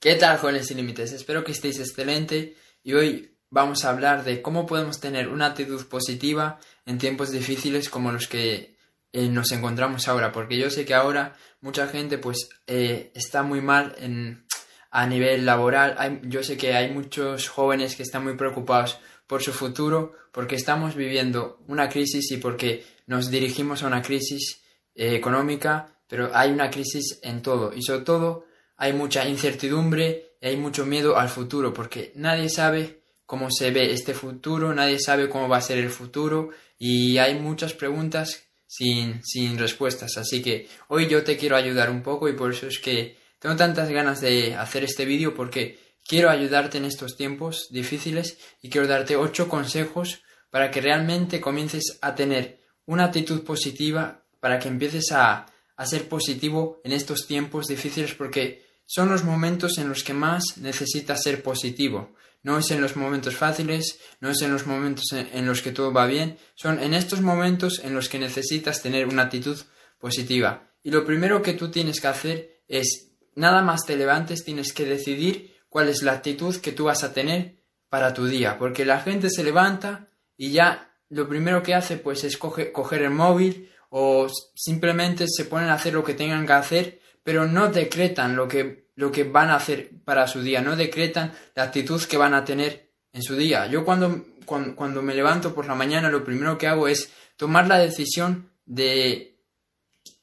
[0.00, 1.12] ¿Qué tal, jóvenes sin límites?
[1.12, 5.86] Espero que estéis excelente y hoy vamos a hablar de cómo podemos tener una actitud
[5.88, 8.76] positiva en tiempos difíciles como los que
[9.12, 13.60] eh, nos encontramos ahora, porque yo sé que ahora mucha gente pues eh, está muy
[13.60, 14.46] mal en,
[14.90, 16.22] a nivel laboral.
[16.22, 20.94] yo sé que hay muchos jóvenes que están muy preocupados por su futuro, porque estamos
[20.94, 24.62] viviendo una crisis y porque nos dirigimos a una crisis
[24.94, 28.49] eh, económica, pero hay una crisis en todo y sobre todo
[28.80, 33.92] hay mucha incertidumbre y hay mucho miedo al futuro porque nadie sabe cómo se ve
[33.92, 39.22] este futuro, nadie sabe cómo va a ser el futuro y hay muchas preguntas sin,
[39.22, 40.16] sin respuestas.
[40.16, 43.54] Así que hoy yo te quiero ayudar un poco y por eso es que tengo
[43.54, 48.88] tantas ganas de hacer este vídeo porque quiero ayudarte en estos tiempos difíciles y quiero
[48.88, 55.12] darte ocho consejos para que realmente comiences a tener una actitud positiva, para que empieces
[55.12, 55.44] a,
[55.76, 60.42] a ser positivo en estos tiempos difíciles porque son los momentos en los que más
[60.56, 62.12] necesitas ser positivo.
[62.42, 65.92] No es en los momentos fáciles, no es en los momentos en, los que todo
[65.92, 69.56] va bien, son en estos momentos en los que necesitas tener una actitud
[70.00, 70.72] positiva.
[70.82, 74.86] Y lo primero que tú tienes que hacer es, nada más te levantes, tienes que
[74.86, 79.00] decidir cuál es la actitud que tú vas a tener para tu día, porque la
[79.00, 84.26] gente se levanta y ya lo primero que hace pues es coger el móvil o
[84.56, 87.00] simplemente se ponen a hacer lo que tengan que hacer
[87.30, 91.32] pero no decretan lo que, lo que van a hacer para su día, no decretan
[91.54, 93.68] la actitud que van a tener en su día.
[93.68, 97.78] Yo cuando, cuando, me levanto por la mañana lo primero que hago es tomar la
[97.78, 99.44] decisión de,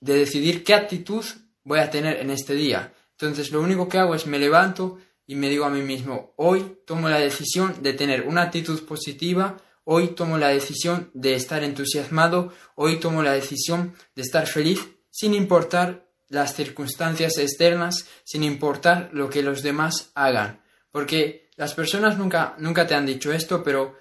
[0.01, 1.23] de decidir qué actitud
[1.63, 2.91] voy a tener en este día.
[3.11, 6.79] Entonces lo único que hago es me levanto y me digo a mí mismo, hoy
[6.85, 9.55] tomo la decisión de tener una actitud positiva,
[9.85, 15.33] hoy tomo la decisión de estar entusiasmado, hoy tomo la decisión de estar feliz, sin
[15.33, 20.61] importar las circunstancias externas sin importar lo que los demás hagan.
[20.91, 23.97] Porque las personas nunca, nunca te han dicho esto, pero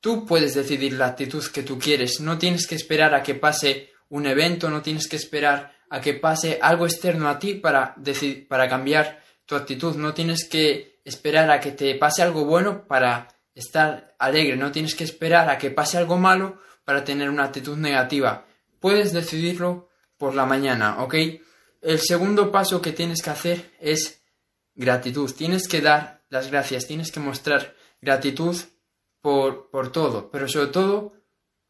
[0.00, 2.20] tú puedes decidir la actitud que tú quieres.
[2.20, 6.14] No tienes que esperar a que pase un evento, no tienes que esperar a que
[6.14, 7.96] pase algo externo a ti para,
[8.48, 9.96] para cambiar tu actitud.
[9.96, 14.56] No tienes que esperar a que te pase algo bueno para estar alegre.
[14.56, 18.46] No tienes que esperar a que pase algo malo para tener una actitud negativa.
[18.80, 21.14] Puedes decidirlo por la mañana, ¿ok?
[21.82, 24.22] El segundo paso que tienes que hacer es
[24.74, 25.30] gratitud.
[25.32, 28.56] Tienes que dar las gracias, tienes que mostrar gratitud
[29.20, 31.12] por, por todo, pero sobre todo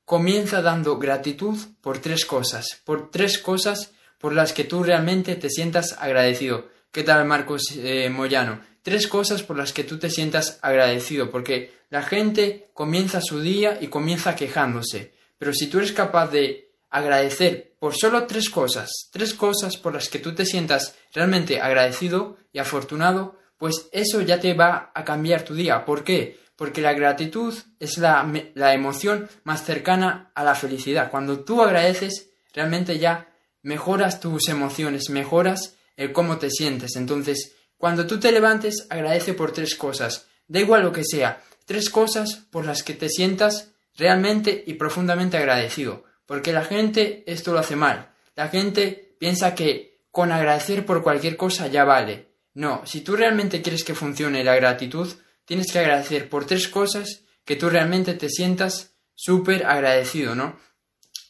[0.05, 5.51] comienza dando gratitud por tres cosas, por tres cosas por las que tú realmente te
[5.51, 6.69] sientas agradecido.
[6.91, 8.61] ¿Qué tal, Marcos eh, Moyano?
[8.83, 13.79] Tres cosas por las que tú te sientas agradecido, porque la gente comienza su día
[13.81, 19.33] y comienza quejándose, pero si tú eres capaz de agradecer por solo tres cosas, tres
[19.33, 24.55] cosas por las que tú te sientas realmente agradecido y afortunado, pues eso ya te
[24.55, 25.85] va a cambiar tu día.
[25.85, 26.41] ¿Por qué?
[26.57, 31.13] Porque la gratitud es la, la emoción más cercana a la felicidad.
[31.13, 33.29] Cuando tú agradeces, realmente ya
[33.63, 36.97] mejoras tus emociones, mejoras el cómo te sientes.
[36.97, 40.27] Entonces, cuando tú te levantes, agradece por tres cosas.
[40.49, 45.37] Da igual lo que sea, tres cosas por las que te sientas realmente y profundamente
[45.37, 46.06] agradecido.
[46.27, 48.11] Porque la gente esto lo hace mal.
[48.35, 52.29] La gente piensa que con agradecer por cualquier cosa ya vale.
[52.55, 55.09] No, si tú realmente quieres que funcione la gratitud,
[55.45, 60.59] tienes que agradecer por tres cosas que tú realmente te sientas súper agradecido, ¿no?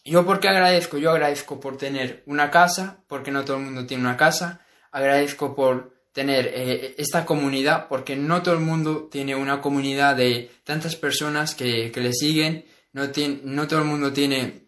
[0.05, 0.99] Yo por qué agradezco?
[0.99, 4.61] Yo agradezco por tener una casa, porque no todo el mundo tiene una casa.
[4.93, 10.51] Agradezco por tener eh, esta comunidad, porque no todo el mundo tiene una comunidad de
[10.63, 12.65] tantas personas que, le siguen.
[12.93, 14.66] No, tiene, no todo el mundo tiene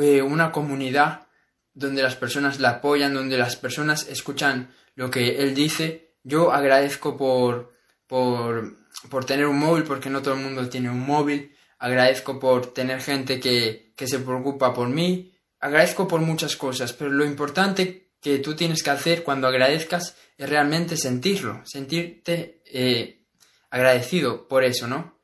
[0.00, 1.26] eh, una comunidad
[1.74, 6.14] donde las personas la apoyan, donde las personas escuchan lo que él dice.
[6.22, 7.72] Yo agradezco por,
[8.06, 8.76] por,
[9.08, 11.54] por tener un móvil, porque no todo el mundo tiene un móvil.
[11.78, 15.34] Agradezco por tener gente que, que se preocupa por mí.
[15.60, 20.48] Agradezco por muchas cosas, pero lo importante que tú tienes que hacer cuando agradezcas es
[20.48, 23.26] realmente sentirlo, sentirte eh,
[23.70, 25.18] agradecido por eso, ¿no?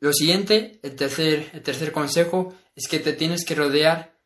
[0.00, 4.18] Lo siguiente, el tercer, el tercer consejo, es que te tienes que rodear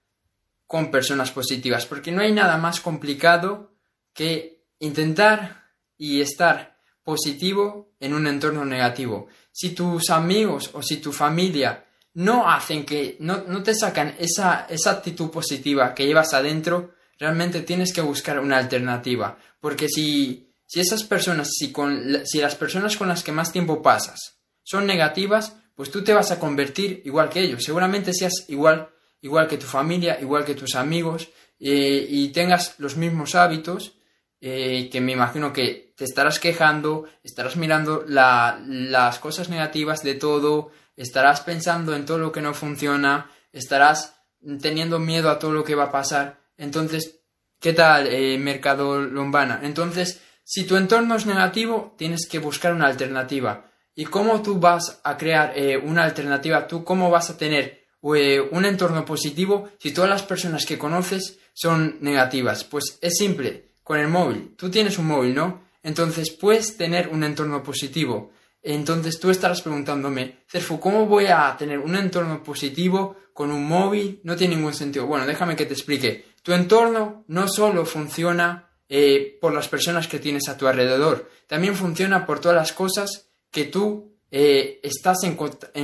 [0.67, 3.73] con personas positivas, porque no hay nada más complicado
[4.13, 9.29] que intentar y estar positivo en un entorno negativo.
[9.53, 11.85] Si tus amigos o si tu familia
[12.15, 17.93] no hacen que, no, te sacan esa, esa actitud positiva que llevas adentro, realmente tienes
[17.93, 19.39] que buscar una alternativa.
[19.61, 23.83] Porque si, si esas personas, si, con, si las personas con las que más tiempo
[23.83, 27.63] pasas son negativas, pues tú te vas a convertir igual que ellos.
[27.63, 28.89] Seguramente seas igual,
[29.21, 31.29] igual que tu familia, igual que tus amigos,
[31.61, 33.95] eh, y tengas los mismos hábitos,
[34.41, 40.71] eh, que me imagino que te estarás quejando, estarás mirando las cosas negativas de todo,
[40.97, 44.17] estarás pensando en todo lo que no funciona, estarás
[44.61, 46.41] teniendo miedo a todo lo que va a pasar.
[46.57, 47.21] Entonces,
[47.61, 49.61] ¿qué tal, eh, mercado lombana?
[49.63, 53.71] Entonces, si tu entorno es negativo, tienes que buscar una alternativa.
[53.99, 56.69] ¿Y cómo tú vas a crear eh, una alternativa?
[56.69, 61.39] ¿Tú cómo vas a tener eh, un entorno positivo si todas las personas que conoces
[61.55, 62.63] son negativas?
[62.65, 64.55] Pues es simple, con el móvil.
[64.55, 65.63] Tú tienes un móvil, ¿no?
[65.83, 68.33] Entonces puedes tener un entorno positivo.
[68.63, 74.21] Entonces tú estarás preguntándome, Cerfu, ¿cómo voy a tener un entorno positivo con un móvil?
[74.25, 75.07] No tiene ningún sentido.
[75.07, 76.27] Bueno, déjame que te explique.
[76.43, 81.75] Tu entorno no solo funciona eh, por las personas que tienes a tu alrededor, también
[81.75, 83.26] funciona por todas las cosas
[83.57, 85.35] que tú eh, estás en,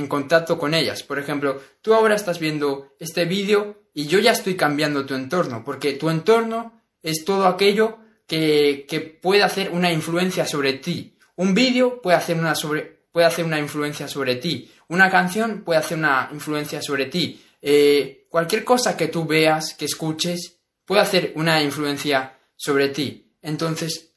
[0.07, 1.01] contacto con ellas.
[1.01, 5.63] Por ejemplo, tú ahora estás viendo este vídeo y yo ya estoy cambiando tu entorno,
[5.65, 7.97] porque tu entorno es todo aquello
[8.27, 11.17] que, que puede hacer una influencia sobre ti.
[11.35, 12.53] Un vídeo puede hacer una
[13.11, 14.71] puede hacer una influencia sobre ti.
[14.89, 17.43] Una canción puede hacer una influencia sobre ti.
[17.59, 23.33] Eh, cualquier cosa que tú veas, que escuches, puede hacer una influencia sobre ti.
[23.41, 24.13] Entonces,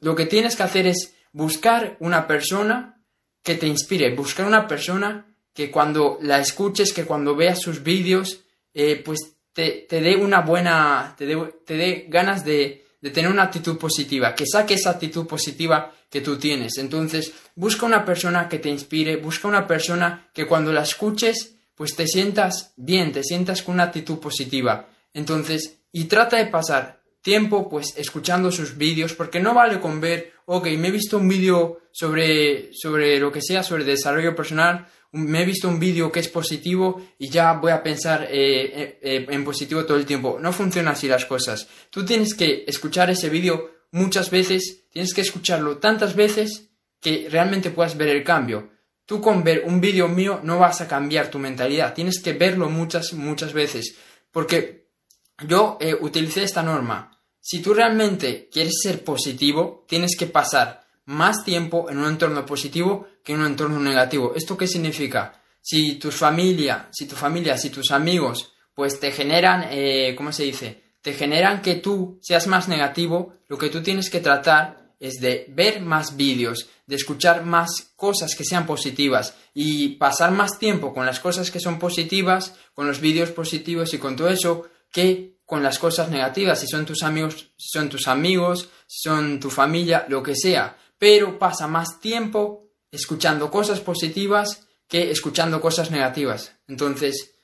[0.00, 3.02] lo que tienes que hacer es buscar una persona
[3.42, 8.40] que te inspire, buscar una persona que cuando la escuches, que cuando veas sus vídeos,
[8.72, 11.36] eh, pues te, dé una buena, te
[11.66, 16.22] te dé ganas de, de tener una actitud positiva, que saque esa actitud positiva que
[16.22, 16.78] tú tienes.
[16.78, 21.96] Entonces, busca una persona que te inspire, busca una persona que cuando la escuches, pues
[21.96, 24.88] te sientas bien, te sientas con una actitud positiva.
[25.12, 30.33] Entonces, y trata de pasar tiempo pues escuchando sus vídeos, porque no vale con ver,
[30.46, 35.42] ok, me he visto un vídeo sobre, sobre lo que sea, sobre desarrollo personal, me
[35.42, 39.26] he visto un vídeo que es positivo y ya voy a pensar eh, eh, eh,
[39.28, 40.38] en positivo todo el tiempo.
[40.40, 41.68] No funciona así las cosas.
[41.90, 46.68] Tú tienes que escuchar ese vídeo muchas veces, tienes que escucharlo tantas veces
[47.00, 48.70] que realmente puedas ver el cambio.
[49.06, 52.68] Tú con ver un vídeo mío no vas a cambiar tu mentalidad, tienes que verlo
[52.68, 53.94] muchas, muchas veces.
[54.32, 54.88] Porque
[55.46, 57.13] yo utilicé esta norma.
[57.46, 63.06] Si tú realmente quieres ser positivo, tienes que pasar más tiempo en un entorno positivo
[63.22, 64.32] que en un entorno negativo.
[64.34, 65.42] ¿Esto qué significa?
[65.60, 70.44] Si tu familia, si tu familia, si tus amigos, pues te generan, eh, ¿cómo se
[70.44, 70.84] dice?
[71.02, 75.44] Te generan que tú seas más negativo, lo que tú tienes que tratar es de
[75.50, 81.04] ver más vídeos, de escuchar más cosas que sean positivas y pasar más tiempo con
[81.04, 85.62] las cosas que son positivas, con los vídeos positivos y con todo eso, que con
[85.62, 90.06] las cosas negativas, si son tus amigos, si son tus amigos, si son tu familia,
[90.08, 96.52] lo que sea pero pasa más tiempo escuchando cosas positivas que escuchando cosas negativas.
[96.66, 97.34] Entonces,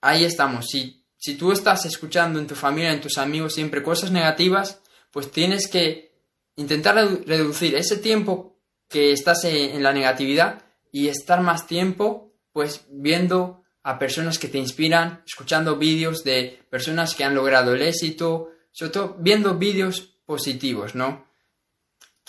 [0.00, 0.66] ahí estamos.
[0.66, 4.80] Si, si tú estás escuchando en tu familia, en tus amigos, siempre cosas negativas,
[5.12, 6.16] pues tienes que
[6.56, 8.56] intentar reducir ese tiempo
[8.88, 14.58] que estás en, la negatividad y estar más tiempo, pues, viendo a personas que te
[14.58, 20.94] inspiran, escuchando vídeos de personas que han logrado el éxito, sobre todo viendo vídeos positivos,
[20.94, 21.30] ¿no?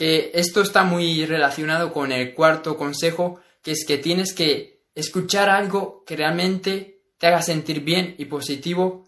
[0.02, 5.48] que esto está muy relacionado con el cuarto consejo, que es que tienes que escuchar
[5.48, 9.08] algo que realmente te haga sentir bien y positivo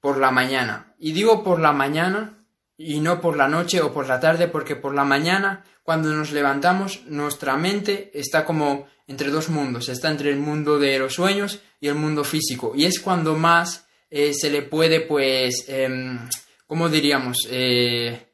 [0.00, 0.94] por la mañana.
[0.98, 2.43] Y digo por la mañana
[2.76, 6.32] y no por la noche o por la tarde, porque por la mañana, cuando nos
[6.32, 11.60] levantamos, nuestra mente está como entre dos mundos, está entre el mundo de los sueños
[11.80, 12.72] y el mundo físico.
[12.74, 16.18] Y es cuando más eh, se le puede, pues, eh,
[16.66, 17.46] ¿cómo diríamos?
[17.50, 18.28] Eh,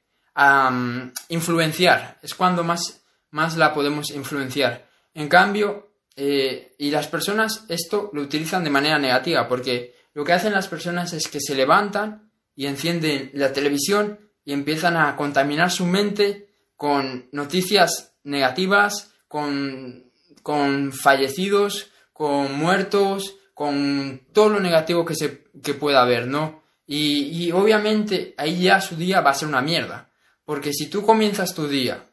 [1.28, 4.88] influenciar, es cuando más, más la podemos influenciar.
[5.12, 10.32] En cambio, eh, y las personas esto lo utilizan de manera negativa, porque lo que
[10.32, 15.70] hacen las personas es que se levantan y encienden la televisión y empiezan a contaminar
[15.70, 20.10] su mente con noticias negativas, con,
[20.42, 26.62] con fallecidos, con muertos, con todo lo negativo que, se, que pueda haber, ¿no?
[26.86, 30.10] Y, y obviamente ahí ya su día va a ser una mierda.
[30.44, 32.04] Porque si tú comienzas tu día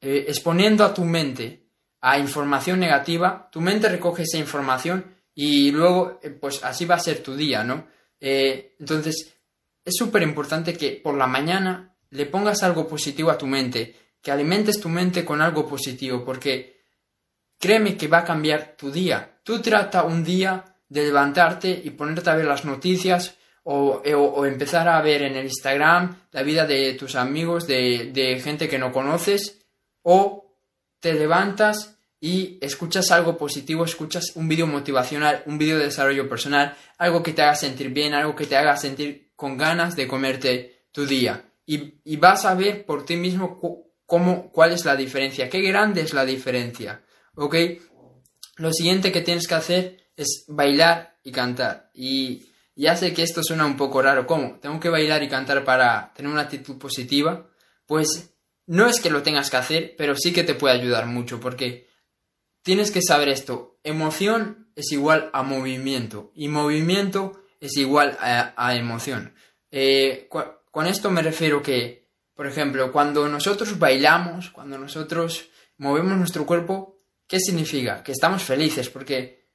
[0.00, 1.70] eh, exponiendo a tu mente
[2.00, 7.00] a información negativa, tu mente recoge esa información y luego, eh, pues así va a
[7.00, 7.86] ser tu día, ¿no?
[8.20, 9.37] Eh, entonces,
[9.88, 14.30] es súper importante que por la mañana le pongas algo positivo a tu mente, que
[14.30, 16.82] alimentes tu mente con algo positivo, porque
[17.58, 19.38] créeme que va a cambiar tu día.
[19.42, 23.34] Tú trata un día de levantarte y ponerte a ver las noticias
[24.04, 28.68] eh, o, empezar a ver en el Instagram la vida de tus amigos, de, gente
[28.68, 29.58] que no conoces,
[30.02, 30.54] o
[31.00, 36.76] te levantas y escuchas algo positivo, escuchas un vídeo motivacional, un vídeo de desarrollo personal,
[36.98, 40.86] algo que te haga sentir bien, algo que te haga sentir con ganas de comerte
[40.90, 41.44] tu día.
[41.64, 43.60] y, vas a ver por ti mismo
[44.04, 47.04] cómo, cuál es la diferencia, qué grande es la diferencia,
[47.36, 47.54] ¿ok?
[48.56, 51.90] Lo siguiente que tienes que hacer es bailar y cantar.
[51.94, 54.58] Y ya sé que esto suena un poco raro, ¿cómo?
[54.60, 57.48] ¿Tengo que bailar y cantar para tener una actitud positiva?
[57.86, 58.34] Pues
[58.66, 61.86] no es que lo tengas que hacer, pero sí que te puede ayudar mucho, porque
[62.62, 63.78] tienes que saber esto.
[63.84, 69.34] Emoción es igual a movimiento y movimiento es igual a, emoción.
[69.70, 75.48] Eh, con esto me refiero que, por ejemplo, cuando nosotros bailamos, cuando nosotros
[75.78, 78.02] movemos nuestro cuerpo, ¿qué significa?
[78.02, 79.46] Que estamos felices, porque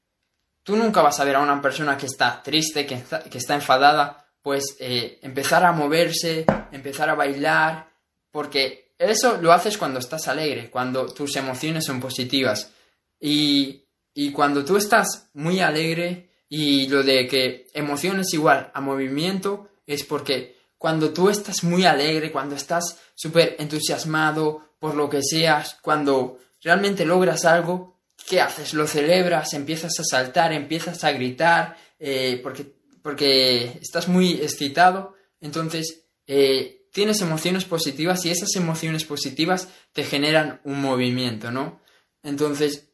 [0.63, 2.95] tú nunca vas a ver a una persona que está triste, que
[3.37, 7.89] está, enfadada, pues eh, empezar a moverse, empezar a bailar,
[8.31, 12.71] porque eso lo haces cuando estás alegre, cuando tus emociones son positivas.
[13.19, 18.79] Y, y cuando tú estás muy alegre y lo de que emoción es igual a
[18.79, 25.23] movimiento es porque cuando tú estás muy alegre, cuando estás súper entusiasmado por lo que
[25.23, 27.97] seas, cuando realmente logras algo,
[28.29, 28.75] ¿qué haces?
[28.75, 36.05] Lo celebras, empiezas a saltar, empiezas a gritar, eh, porque, porque estás muy excitado, entonces
[36.27, 41.81] eh, tienes emociones positivas y esas emociones positivas te generan un movimiento, ¿no?
[42.21, 42.89] Entonces,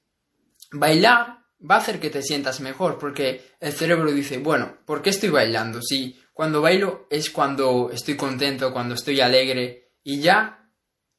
[0.72, 5.10] bailar va a hacer que te sientas mejor, porque el cerebro dice, bueno, ¿por qué
[5.10, 5.82] estoy bailando?
[5.82, 10.72] Si cuando bailo es cuando estoy contento, cuando estoy alegre y ya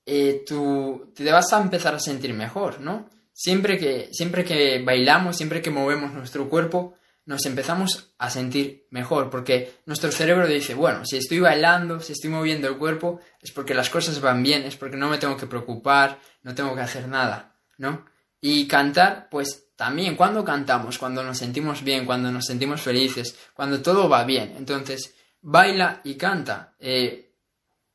[0.06, 3.08] eh, tú te vas a empezar a sentir mejor, ¿no?
[3.32, 6.94] Siempre que, siempre que bailamos, siempre que movemos nuestro cuerpo,
[7.26, 12.30] nos empezamos a sentir mejor, porque nuestro cerebro dice, bueno, si estoy bailando, si estoy
[12.30, 15.46] moviendo el cuerpo, es porque las cosas van bien, es porque no me tengo que
[15.46, 18.04] preocupar, no tengo que hacer nada, ¿no?
[18.40, 23.80] Y cantar, pues también cuando cantamos, cuando nos sentimos bien, cuando nos sentimos felices, cuando
[23.80, 24.52] todo va bien.
[24.58, 26.74] Entonces, baila y canta.
[26.78, 27.32] Eh,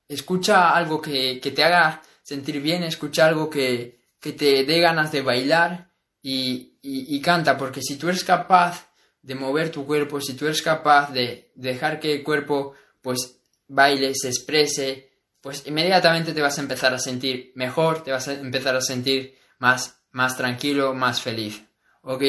[0.07, 5.91] escucha algo que, te haga sentir bien, escucha algo que, te dé ganas de bailar
[6.23, 8.87] y, y, canta, porque si tú eres capaz
[9.21, 13.37] de mover tu cuerpo, si tú eres capaz de dejar que el cuerpo pues
[13.67, 18.33] baile, se exprese, pues inmediatamente te vas a empezar a sentir mejor, te vas a
[18.33, 21.64] empezar a sentir más, más tranquilo, más feliz.
[22.05, 22.23] ¿Ok?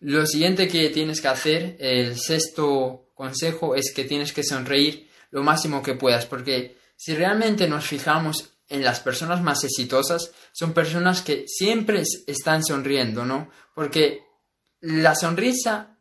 [0.00, 5.42] Lo siguiente que tienes que hacer, el sexto consejo, es que tienes que sonreír lo
[5.42, 11.22] máximo que puedas, porque si realmente nos fijamos en las personas más exitosas, son personas
[11.22, 13.50] que siempre están sonriendo, ¿no?
[13.74, 14.22] Porque
[14.80, 15.98] la sonrisa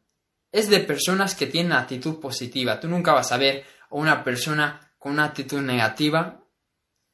[0.52, 2.80] es de personas que tienen actitud positiva.
[2.80, 6.44] Tú nunca vas a ver a una persona con una actitud negativa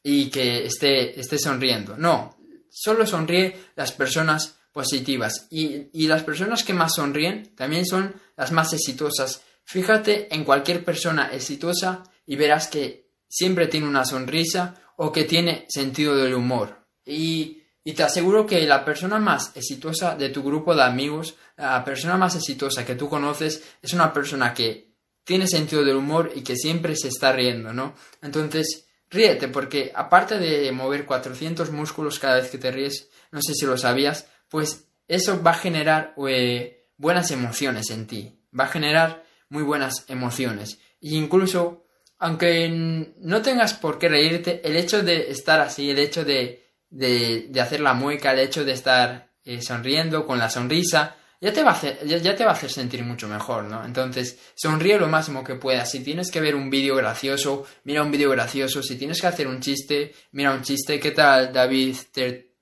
[0.02, 1.98] y que esté, esté sonriendo.
[1.98, 2.38] No,
[2.70, 5.48] solo sonríe las personas positivas.
[5.50, 9.42] Y, las personas que más sonríen también son las más exitosas.
[9.64, 15.66] Fíjate en cualquier persona exitosa y verás que siempre tiene una sonrisa o que tiene
[15.68, 16.86] sentido del humor.
[17.04, 21.84] Y, y, te aseguro que la persona más exitosa de tu grupo de amigos, la
[21.84, 24.92] persona más exitosa que tú conoces, es una persona que
[25.24, 27.96] tiene sentido del humor y que siempre se está riendo, ¿no?
[28.22, 33.56] Entonces, ríete, porque aparte de mover 400 músculos cada vez que te ríes, no sé
[33.56, 38.70] si lo sabías, pues eso va a generar eh, buenas emociones en ti, va a
[38.70, 40.80] generar muy buenas emociones.
[41.02, 41.86] E incluso,
[42.20, 47.62] aunque no tengas por qué reírte, el hecho de estar así, el hecho de, de,
[47.62, 51.70] hacer la mueca, el hecho de estar eh, sonriendo con la sonrisa, ya te, va
[51.70, 53.86] a hacer, ya, te va a hacer sentir mucho mejor, ¿no?
[53.86, 55.92] Entonces, sonríe lo máximo que puedas.
[55.92, 58.82] Si tienes que ver un vídeo gracioso, mira un vídeo gracioso.
[58.82, 61.00] Si tienes que hacer un chiste, mira un chiste.
[61.00, 61.96] ¿Qué tal, David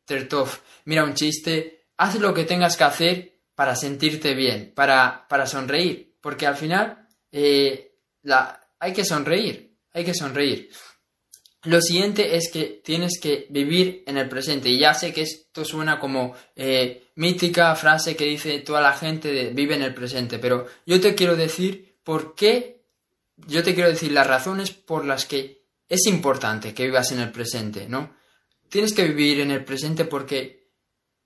[0.05, 0.49] Tertov?
[0.85, 6.17] Mira un chiste haz lo que tengas que hacer para sentirte bien, para, para sonreír,
[6.19, 10.69] porque al final eh, la, hay que sonreír, hay que sonreír.
[11.63, 14.69] Lo siguiente es que tienes que vivir en el presente.
[14.69, 19.49] Y ya sé que esto suena como eh, mítica frase que dice toda la gente
[19.49, 22.83] vive en el presente, pero yo te quiero decir por qué,
[23.47, 27.31] yo te quiero decir las razones por las que es importante que vivas en el
[27.31, 28.15] presente, ¿no?
[28.69, 30.69] Tienes que vivir en el presente porque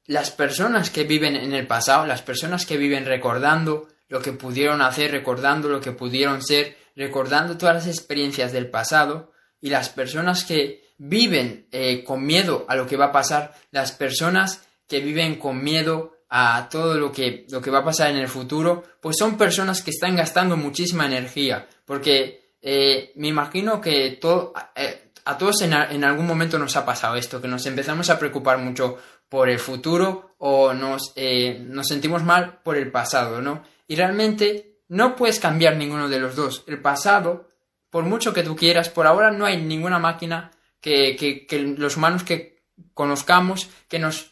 [0.06, 4.82] las personas que viven en el pasado, las personas que viven recordando lo que pudieron
[4.82, 9.32] hacer, recordando lo que pudieron ser, recordando todas las experiencias del pasado,
[9.62, 13.92] y las personas que viven eh, con miedo a lo que va a pasar, las
[13.92, 18.18] personas que viven con miedo a todo lo que, lo que va a pasar en
[18.18, 24.18] el futuro, pues son personas que están gastando muchísima energía, porque eh, me imagino que
[24.20, 28.10] todo, eh, a todos en, en, algún momento nos ha pasado esto, que nos empezamos
[28.10, 28.98] a preocupar mucho
[29.28, 33.64] por el futuro o nos, eh, nos sentimos mal por el pasado, ¿no?
[33.88, 36.64] Y realmente no puedes cambiar ninguno de los dos.
[36.68, 37.48] El pasado
[37.90, 42.24] por mucho que tú quieras, por ahora no hay ninguna máquina que, que, los humanos
[42.24, 42.60] que
[42.94, 44.32] conozcamos que nos,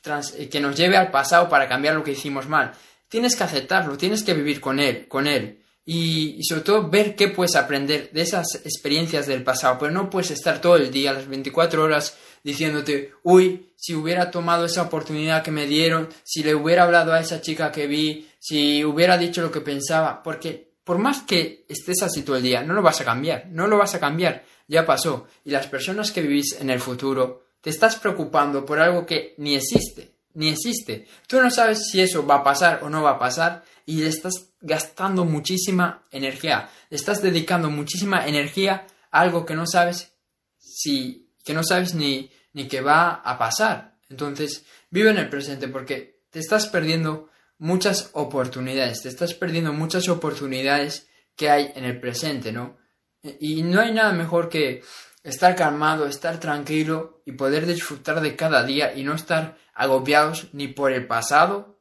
[0.51, 2.74] que nos lleve al pasado para cambiar lo que hicimos mal.
[3.08, 5.63] Tienes que aceptarlo, tienes que vivir con él, con él.
[5.89, 10.32] Y, sobre todo ver qué puedes aprender de esas experiencias del pasado, pero no puedes
[10.32, 15.51] estar todo el día, las 24 horas, diciéndote, uy, si hubiera tomado esa oportunidad que
[15.51, 19.50] me dieron, si le hubiera hablado a esa chica que vi, si hubiera dicho lo
[19.50, 23.06] que pensaba, porque por más que estés así todo el día, no lo vas a
[23.06, 25.27] cambiar, no lo vas a cambiar, ya pasó.
[25.46, 29.56] Y las personas que vivís en el futuro, te estás preocupando por algo que ni
[29.56, 31.08] existe, ni existe.
[31.27, 34.51] Tú no sabes si eso va a pasar o no va a pasar y estás
[34.60, 40.13] gastando muchísima energía, estás dedicando muchísima energía a algo que no sabes
[40.58, 43.98] si, que no sabes ni, ni que va a pasar.
[44.10, 47.29] Entonces, vive en el presente porque te estás perdiendo
[47.60, 52.77] muchas oportunidades, te estás perdiendo muchas oportunidades que hay en el presente, ¿no?
[53.39, 54.84] Y no hay nada mejor que
[55.24, 60.67] estar calmado, estar tranquilo y poder disfrutar de cada día y no estar agobiados ni
[60.67, 61.76] por el pasado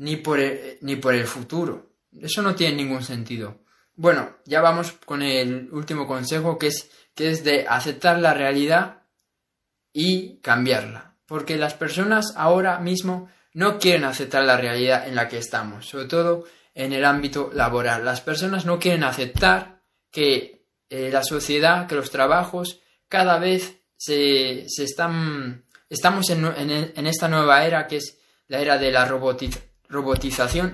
[0.00, 1.90] ni por el, ni por el futuro.
[2.18, 3.58] Eso no tiene ningún sentido.
[3.94, 9.02] Bueno, ya vamos con el último consejo que es, que es de aceptar la realidad
[9.92, 11.16] y cambiarla.
[11.26, 16.06] Porque las personas ahora mismo no quieren aceptar la realidad en la que estamos, sobre
[16.06, 18.02] todo en el ámbito laboral.
[18.02, 24.64] Las personas no quieren aceptar que eh, la sociedad, que los trabajos cada vez se,
[24.66, 25.66] se están...
[25.90, 28.16] Estamos en, en, esta nueva era que es
[28.46, 29.69] la era de la robotización,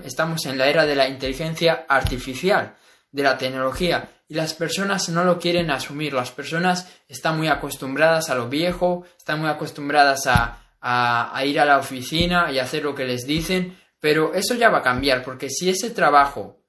[0.04, 2.76] estamos en la era de la inteligencia artificial,
[3.10, 6.12] de la tecnología, y las personas no lo quieren asumir.
[6.12, 11.64] Las personas están muy acostumbradas a lo viejo, están muy acostumbradas a, a, ir a
[11.64, 15.48] la oficina y hacer lo que les dicen, pero eso ya va a cambiar, porque
[15.48, 16.62] si ese trabajo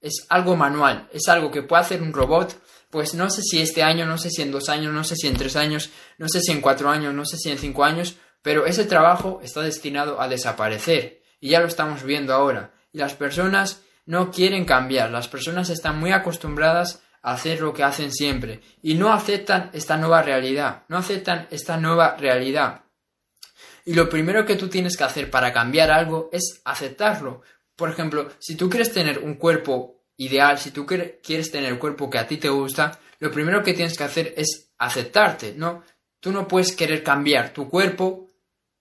[0.00, 2.60] es algo manual, es algo que puede hacer un robot,
[2.90, 5.28] pues no sé si este año, no sé si en dos años, no sé si
[5.28, 8.16] en tres años, no sé si en cuatro años, no sé si en cinco años,
[8.42, 12.72] pero ese trabajo está destinado a desaparecer y ya lo estamos viendo ahora.
[12.90, 17.82] Y las personas no quieren cambiar, las personas están muy acostumbradas a hacer lo que
[17.82, 22.84] hacen siempre y no aceptan esta nueva realidad, no aceptan esta nueva realidad.
[23.84, 27.42] Y lo primero que tú tienes que hacer para cambiar algo es aceptarlo.
[27.76, 32.08] Por ejemplo, si tú quieres tener un cuerpo ideal, si tú quieres tener el cuerpo
[32.08, 35.82] que a ti te gusta, lo primero que tienes que hacer es aceptarte, ¿no?
[36.20, 38.30] Tú no puedes querer cambiar tu cuerpo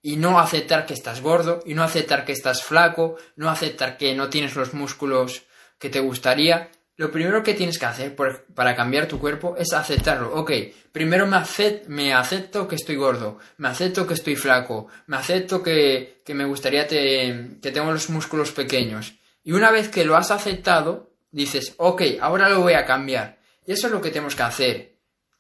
[0.04, 4.14] y no aceptar que estás gordo, y no aceptar que estás flaco, no aceptar que
[4.14, 5.44] no tienes los músculos
[5.80, 6.70] que te gustaría.
[6.98, 10.36] Lo primero que tienes que hacer para cambiar tu cuerpo es aceptarlo.
[10.36, 10.52] Ok,
[10.92, 16.46] primero me, acepto que estoy gordo, me acepto que estoy flaco, me acepto que, me
[16.46, 19.16] gustaría que tengo los músculos pequeños.
[19.44, 23.40] Y una vez que lo has aceptado, dices, ok, ahora lo voy a cambiar.
[23.66, 24.93] Y eso es lo que tenemos que hacer.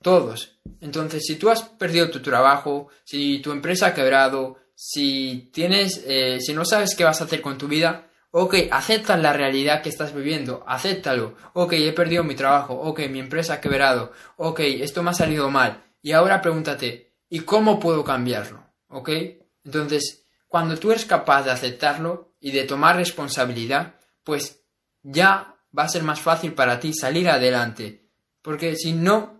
[0.03, 0.59] Todos.
[0.81, 6.39] Entonces, si tú has perdido tu trabajo, si tu empresa ha quebrado, si tienes, eh,
[6.39, 9.89] si no sabes qué vas a hacer con tu vida, Ok, acepta la realidad que
[9.89, 11.35] estás viviendo, acéptalo.
[11.53, 15.51] Ok, he perdido mi trabajo, ok, mi empresa ha quebrado, ok, esto me ha salido
[15.51, 15.83] mal.
[16.01, 18.65] Y ahora pregúntate, ¿y cómo puedo cambiarlo?
[18.87, 19.09] Ok,
[19.63, 24.63] entonces, cuando tú eres capaz de aceptarlo y de tomar responsabilidad, pues
[25.03, 28.09] ya va a ser más fácil para ti salir adelante.
[28.41, 29.32] Porque si no,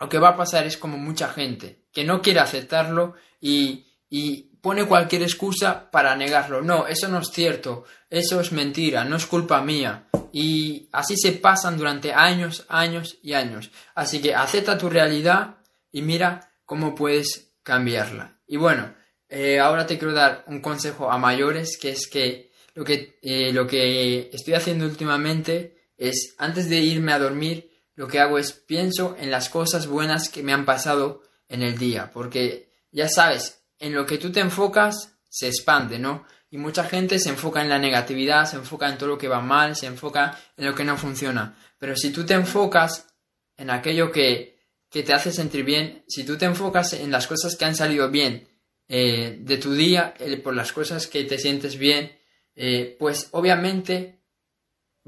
[0.00, 4.48] lo que va a pasar es como mucha gente, que no quiere aceptarlo y, y
[4.60, 6.62] pone cualquier excusa para negarlo.
[6.62, 10.08] No, eso no es cierto, eso es mentira, no es culpa mía.
[10.32, 13.70] Y así se pasan durante años, años y años.
[13.94, 15.56] Así que acepta tu realidad
[15.90, 18.40] y mira cómo puedes cambiarla.
[18.46, 18.94] Y bueno,
[19.28, 23.52] eh, ahora te quiero dar un consejo a mayores, que es que lo que, eh,
[23.52, 28.52] lo que estoy haciendo últimamente es, antes de irme a dormir, lo que hago es
[28.52, 33.64] pienso en las cosas buenas que me han pasado en el día, porque ya sabes,
[33.80, 36.24] en lo que tú te enfocas se expande, ¿no?
[36.48, 39.40] Y mucha gente se enfoca en la negatividad, se enfoca en todo lo que va
[39.40, 41.58] mal, se enfoca en lo que no funciona.
[41.76, 43.08] Pero si tú te enfocas
[43.56, 47.56] en aquello que, que te hace sentir bien, si tú te enfocas en las cosas
[47.56, 48.46] que han salido bien
[48.86, 52.16] eh, de tu día, por las cosas que te sientes bien,
[52.54, 54.17] eh, pues obviamente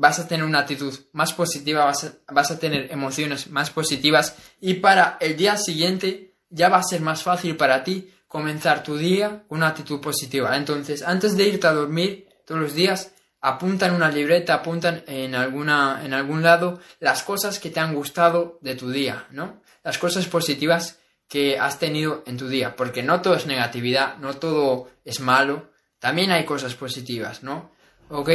[0.01, 4.35] vas a tener una actitud más positiva, vas a, vas a tener emociones más positivas
[4.59, 8.97] y para el día siguiente ya va a ser más fácil para ti comenzar tu
[8.97, 10.57] día con una actitud positiva.
[10.57, 15.35] Entonces, antes de irte a dormir todos los días, apunta en una libreta, apuntan en
[15.35, 19.61] alguna en algún lado las cosas que te han gustado de tu día, ¿no?
[19.85, 24.33] Las cosas positivas que has tenido en tu día, porque no todo es negatividad, no
[24.33, 27.71] todo es malo, también hay cosas positivas, ¿no?
[28.09, 28.31] Ok,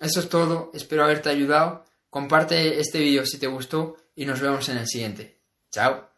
[0.00, 4.68] eso es todo, espero haberte ayudado, comparte este vídeo si te gustó y nos vemos
[4.68, 5.40] en el siguiente.
[5.70, 6.17] Chao.